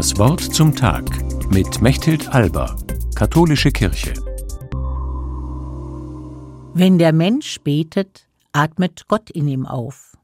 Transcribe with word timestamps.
Das 0.00 0.16
Wort 0.16 0.40
zum 0.40 0.74
Tag 0.74 1.04
mit 1.52 1.82
Mechthild 1.82 2.30
Alba, 2.30 2.74
Katholische 3.14 3.70
Kirche. 3.70 4.14
Wenn 6.72 6.96
der 6.96 7.12
Mensch 7.12 7.60
betet, 7.60 8.26
atmet 8.52 9.08
Gott 9.08 9.28
in 9.28 9.46
ihm 9.46 9.66
auf. 9.66 10.16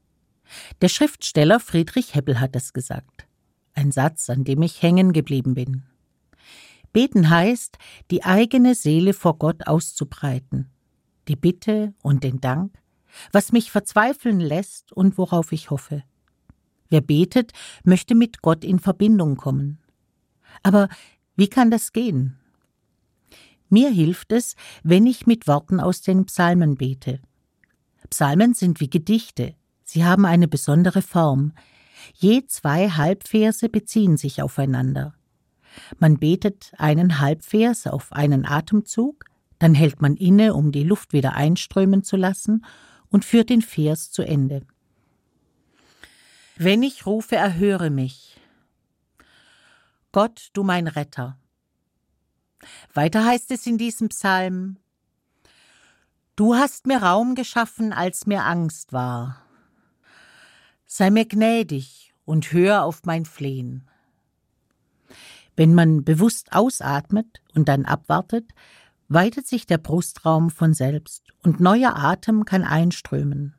Der 0.81 0.89
Schriftsteller 0.89 1.59
Friedrich 1.59 2.15
Heppel 2.15 2.39
hat 2.39 2.55
es 2.55 2.73
gesagt. 2.73 3.27
Ein 3.75 3.91
Satz, 3.91 4.31
an 4.31 4.45
dem 4.45 4.63
ich 4.63 4.81
hängen 4.81 5.13
geblieben 5.13 5.53
bin. 5.53 5.83
Beten 6.91 7.29
heißt, 7.29 7.77
die 8.09 8.23
eigene 8.23 8.73
Seele 8.73 9.13
vor 9.13 9.37
Gott 9.37 9.67
auszubreiten, 9.67 10.71
die 11.27 11.35
Bitte 11.35 11.93
und 12.01 12.23
den 12.23 12.41
Dank, 12.41 12.73
was 13.31 13.51
mich 13.51 13.69
verzweifeln 13.69 14.39
lässt 14.39 14.91
und 14.91 15.19
worauf 15.19 15.51
ich 15.51 15.69
hoffe. 15.69 16.01
Wer 16.89 17.01
betet, 17.01 17.51
möchte 17.83 18.15
mit 18.15 18.41
Gott 18.41 18.63
in 18.63 18.79
Verbindung 18.79 19.35
kommen. 19.37 19.79
Aber 20.63 20.89
wie 21.35 21.47
kann 21.47 21.71
das 21.71 21.93
gehen? 21.93 22.37
Mir 23.69 23.89
hilft 23.89 24.31
es, 24.31 24.55
wenn 24.83 25.05
ich 25.05 25.27
mit 25.27 25.47
Worten 25.47 25.79
aus 25.79 26.01
den 26.01 26.25
Psalmen 26.25 26.75
bete. 26.75 27.19
Psalmen 28.09 28.53
sind 28.53 28.79
wie 28.79 28.89
Gedichte. 28.89 29.55
Sie 29.83 30.05
haben 30.05 30.25
eine 30.25 30.47
besondere 30.47 31.01
Form. 31.01 31.53
Je 32.15 32.45
zwei 32.47 32.89
Halbverse 32.89 33.69
beziehen 33.69 34.17
sich 34.17 34.41
aufeinander. 34.41 35.13
Man 35.99 36.17
betet 36.17 36.71
einen 36.77 37.19
Halbvers 37.19 37.87
auf 37.87 38.11
einen 38.11 38.45
Atemzug, 38.45 39.25
dann 39.59 39.73
hält 39.73 40.01
man 40.01 40.15
inne, 40.15 40.53
um 40.53 40.71
die 40.71 40.83
Luft 40.83 41.13
wieder 41.13 41.33
einströmen 41.33 42.03
zu 42.03 42.15
lassen, 42.15 42.65
und 43.09 43.25
führt 43.25 43.49
den 43.49 43.61
Vers 43.61 44.11
zu 44.11 44.21
Ende. 44.21 44.63
Wenn 46.57 46.81
ich 46.81 47.05
rufe, 47.05 47.35
erhöre 47.35 47.91
mich. 47.91 48.39
Gott, 50.11 50.49
du 50.53 50.63
mein 50.63 50.87
Retter. 50.87 51.37
Weiter 52.93 53.25
heißt 53.25 53.51
es 53.51 53.67
in 53.67 53.77
diesem 53.77 54.09
Psalm, 54.09 54.77
Du 56.35 56.53
hast 56.53 56.85
mir 56.85 57.01
Raum 57.01 57.33
geschaffen, 57.33 57.93
als 57.93 58.27
mir 58.27 58.43
Angst 58.43 58.93
war. 58.93 59.41
Sei 60.85 61.09
mir 61.09 61.25
gnädig 61.25 62.13
und 62.25 62.51
hör 62.51 62.83
auf 62.83 63.01
mein 63.05 63.25
Flehen. 63.25 63.89
Wenn 65.55 65.73
man 65.73 66.03
bewusst 66.03 66.53
ausatmet 66.53 67.41
und 67.55 67.67
dann 67.67 67.85
abwartet, 67.85 68.53
weitet 69.07 69.47
sich 69.47 69.65
der 69.65 69.79
Brustraum 69.79 70.51
von 70.51 70.75
selbst 70.75 71.23
und 71.41 71.59
neuer 71.59 71.95
Atem 71.95 72.45
kann 72.45 72.63
einströmen. 72.63 73.56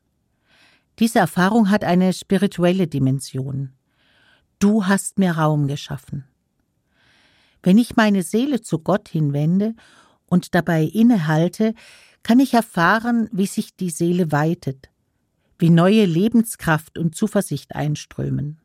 Diese 0.99 1.21
Erfahrung 1.21 1.71
hat 1.71 1.85
eine 1.85 2.13
spirituelle 2.13 2.89
Dimension. 2.89 3.73
Du 4.59 4.87
hast 4.87 5.19
mir 5.19 5.33
Raum 5.33 5.69
geschaffen. 5.69 6.25
Wenn 7.63 7.79
ich 7.79 7.97
meine 7.97 8.23
Seele 8.23 8.61
zu 8.61 8.81
Gott 8.81 9.09
hinwende 9.09 9.75
und 10.27 10.55
dabei 10.55 10.83
innehalte, 10.83 11.75
kann 12.23 12.41
ich 12.41 12.55
erfahren, 12.55 13.29
wie 13.33 13.47
sich 13.47 13.77
die 13.77 13.91
Seele 13.91 14.33
weitet, 14.33 14.91
wie 15.59 15.71
neue 15.71 16.05
Lebenskraft 16.05 16.99
und 16.99 17.15
Zuversicht 17.15 17.77
einströmen. 17.77 18.59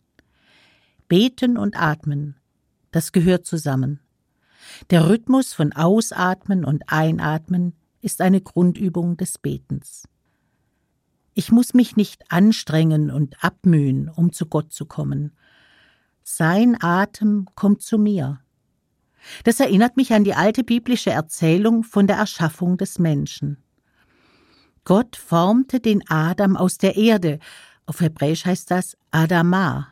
Beten 1.07 1.57
und 1.57 1.79
Atmen, 1.79 2.35
das 2.91 3.11
gehört 3.11 3.45
zusammen. 3.45 3.99
Der 4.89 5.07
Rhythmus 5.07 5.53
von 5.53 5.73
Ausatmen 5.73 6.65
und 6.65 6.83
Einatmen 6.87 7.73
ist 8.01 8.21
eine 8.21 8.41
Grundübung 8.41 9.17
des 9.17 9.37
Betens. 9.37 10.07
Ich 11.33 11.51
muss 11.51 11.73
mich 11.73 11.95
nicht 11.95 12.31
anstrengen 12.31 13.09
und 13.09 13.43
abmühen, 13.43 14.09
um 14.09 14.31
zu 14.31 14.45
Gott 14.45 14.71
zu 14.71 14.85
kommen. 14.85 15.31
Sein 16.23 16.77
Atem 16.81 17.47
kommt 17.55 17.81
zu 17.81 17.97
mir. 17.97 18.39
Das 19.43 19.59
erinnert 19.59 19.97
mich 19.97 20.13
an 20.13 20.23
die 20.23 20.35
alte 20.35 20.63
biblische 20.63 21.11
Erzählung 21.11 21.83
von 21.83 22.07
der 22.07 22.17
Erschaffung 22.17 22.77
des 22.77 22.99
Menschen. 22.99 23.57
Gott 24.85 25.15
formte 25.15 25.79
den 25.79 26.07
Adam 26.09 26.57
aus 26.57 26.77
der 26.77 26.97
Erde, 26.97 27.39
auf 27.85 28.01
Hebräisch 28.01 28.45
heißt 28.45 28.69
das 28.69 28.97
Adama, 29.11 29.87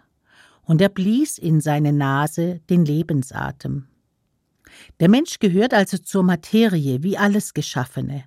und 0.64 0.82
er 0.82 0.90
blies 0.90 1.38
in 1.38 1.60
seine 1.60 1.94
Nase 1.94 2.60
den 2.70 2.86
Lebensatem. 2.86 3.88
Der 5.00 5.10
Mensch 5.10 5.40
gehört 5.40 5.74
also 5.74 5.98
zur 5.98 6.24
Materie 6.24 7.04
wie 7.04 7.18
alles 7.18 7.54
Geschaffene 7.54 8.26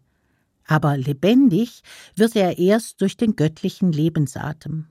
aber 0.67 0.97
lebendig 0.97 1.83
wird 2.17 2.37
er 2.37 2.59
erst 2.59 3.01
durch 3.01 3.17
den 3.17 3.37
göttlichen 3.37 3.93
Lebensatem. 3.93 4.87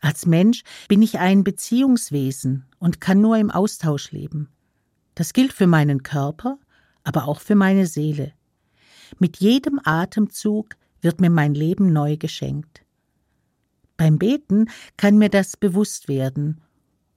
Als 0.00 0.26
Mensch 0.26 0.62
bin 0.88 1.02
ich 1.02 1.18
ein 1.18 1.44
Beziehungswesen 1.44 2.66
und 2.78 3.00
kann 3.00 3.20
nur 3.20 3.38
im 3.38 3.50
Austausch 3.50 4.12
leben. 4.12 4.48
Das 5.14 5.32
gilt 5.32 5.52
für 5.52 5.66
meinen 5.66 6.02
Körper, 6.02 6.58
aber 7.04 7.26
auch 7.26 7.40
für 7.40 7.54
meine 7.54 7.86
Seele. 7.86 8.32
Mit 9.18 9.38
jedem 9.38 9.80
Atemzug 9.82 10.76
wird 11.00 11.20
mir 11.20 11.30
mein 11.30 11.54
Leben 11.54 11.92
neu 11.92 12.16
geschenkt. 12.16 12.82
Beim 13.96 14.18
Beten 14.18 14.66
kann 14.96 15.18
mir 15.18 15.28
das 15.28 15.56
bewusst 15.56 16.08
werden, 16.08 16.60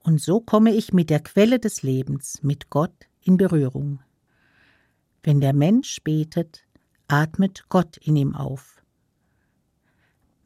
und 0.04 0.22
so 0.22 0.40
komme 0.40 0.74
ich 0.74 0.94
mit 0.94 1.10
der 1.10 1.20
Quelle 1.20 1.60
des 1.60 1.84
Lebens, 1.84 2.42
mit 2.42 2.70
Gott, 2.70 3.08
in 3.22 3.36
Berührung. 3.36 4.00
Wenn 5.24 5.42
der 5.42 5.54
Mensch 5.54 6.02
betet, 6.04 6.64
atmet 7.08 7.66
Gott 7.70 7.98
in 7.98 8.16
ihm 8.16 8.36
auf. 8.36 8.82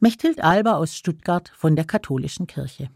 Mechthild 0.00 0.42
Alba 0.42 0.74
aus 0.76 0.96
Stuttgart 0.96 1.48
von 1.48 1.76
der 1.76 1.84
Katholischen 1.84 2.46
Kirche. 2.46 2.90